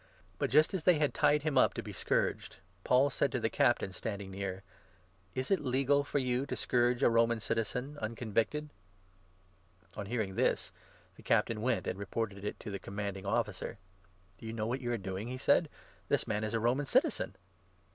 But 0.39 0.49
just 0.49 0.73
as 0.73 0.83
they 0.83 0.97
had 0.97 1.13
tied 1.13 1.43
him 1.43 1.59
up 1.59 1.75
to 1.75 1.83
be 1.83 1.91
25 1.91 2.01
scourged, 2.01 2.57
Paul 2.83 3.11
said 3.11 3.31
to 3.33 3.39
the 3.39 3.51
Captain 3.51 3.93
standing 3.93 4.31
near: 4.31 4.63
"Is 5.35 5.51
it 5.51 5.59
legal 5.59 6.03
for 6.03 6.17
you 6.17 6.47
to 6.47 6.55
scourge 6.55 7.03
a 7.03 7.09
Roman 7.11 7.39
citizen, 7.39 7.99
uncon 8.01 8.33
victed?" 8.33 8.69
On 9.95 10.07
hearing 10.07 10.33
this, 10.33 10.71
the 11.17 11.21
Captain 11.21 11.61
went 11.61 11.85
and 11.85 11.99
reported 11.99 12.43
it 12.43 12.59
to 12.61 12.71
the 12.71 12.79
Com 12.79 12.95
26 12.95 12.95
manding 12.95 13.25
Officer." 13.27 13.77
Do 14.39 14.47
you 14.47 14.53
know 14.53 14.65
what 14.65 14.81
you 14.81 14.91
are 14.91 14.97
doing?" 14.97 15.27
he 15.27 15.37
said." 15.37 15.69
This 16.09 16.25
man 16.25 16.43
is 16.43 16.55
a 16.55 16.59
Roman 16.59 16.87
citizen." 16.87 17.35